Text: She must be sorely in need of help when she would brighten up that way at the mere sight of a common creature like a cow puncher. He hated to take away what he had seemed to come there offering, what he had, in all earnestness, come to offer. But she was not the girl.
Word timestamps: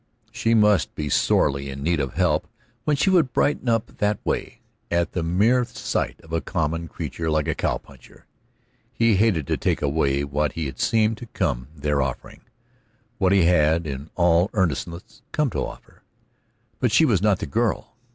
She 0.31 0.55
must 0.55 0.95
be 0.95 1.09
sorely 1.09 1.69
in 1.69 1.83
need 1.83 1.99
of 1.99 2.15
help 2.15 2.47
when 2.85 2.95
she 2.97 3.11
would 3.11 3.31
brighten 3.33 3.69
up 3.69 3.97
that 3.99 4.17
way 4.25 4.61
at 4.89 5.11
the 5.11 5.21
mere 5.21 5.63
sight 5.63 6.19
of 6.23 6.33
a 6.33 6.41
common 6.41 6.87
creature 6.87 7.29
like 7.29 7.47
a 7.47 7.53
cow 7.53 7.77
puncher. 7.77 8.25
He 8.91 9.17
hated 9.17 9.45
to 9.45 9.57
take 9.57 9.79
away 9.79 10.23
what 10.23 10.53
he 10.53 10.65
had 10.65 10.79
seemed 10.79 11.19
to 11.19 11.27
come 11.27 11.67
there 11.75 12.01
offering, 12.01 12.41
what 13.19 13.31
he 13.31 13.43
had, 13.43 13.85
in 13.85 14.09
all 14.15 14.49
earnestness, 14.53 15.21
come 15.31 15.51
to 15.51 15.59
offer. 15.63 16.01
But 16.79 16.91
she 16.91 17.05
was 17.05 17.21
not 17.21 17.37
the 17.37 17.45
girl. 17.45 17.95